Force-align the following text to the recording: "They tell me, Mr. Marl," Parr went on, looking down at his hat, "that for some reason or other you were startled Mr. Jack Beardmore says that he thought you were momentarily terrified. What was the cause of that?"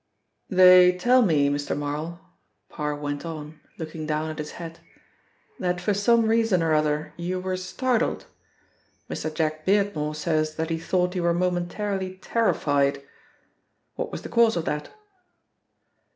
"They 0.49 0.97
tell 0.97 1.21
me, 1.21 1.47
Mr. 1.47 1.77
Marl," 1.77 2.19
Parr 2.69 2.95
went 2.95 3.23
on, 3.23 3.59
looking 3.77 4.07
down 4.07 4.31
at 4.31 4.39
his 4.39 4.53
hat, 4.53 4.79
"that 5.59 5.79
for 5.79 5.93
some 5.93 6.25
reason 6.27 6.63
or 6.63 6.73
other 6.73 7.13
you 7.17 7.39
were 7.39 7.55
startled 7.55 8.25
Mr. 9.11 9.31
Jack 9.31 9.63
Beardmore 9.63 10.15
says 10.15 10.55
that 10.55 10.71
he 10.71 10.79
thought 10.79 11.13
you 11.13 11.21
were 11.21 11.35
momentarily 11.35 12.15
terrified. 12.15 13.03
What 13.93 14.11
was 14.11 14.23
the 14.23 14.29
cause 14.29 14.57
of 14.57 14.65
that?" 14.65 14.89